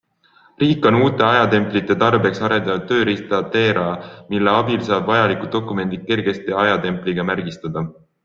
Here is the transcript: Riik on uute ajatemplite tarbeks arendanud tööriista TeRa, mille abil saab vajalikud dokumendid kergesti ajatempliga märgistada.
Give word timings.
Riik 0.61 0.85
on 0.89 0.95
uute 0.99 1.23
ajatemplite 1.25 1.97
tarbeks 2.03 2.41
arendanud 2.47 2.87
tööriista 2.93 3.41
TeRa, 3.57 3.85
mille 4.35 4.53
abil 4.63 4.81
saab 4.89 5.13
vajalikud 5.13 5.53
dokumendid 5.59 6.09
kergesti 6.11 6.59
ajatempliga 6.65 7.27
märgistada. 7.31 7.85